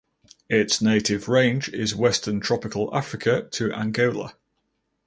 [0.49, 4.33] Its native range is Western Tropical Africa to Angola.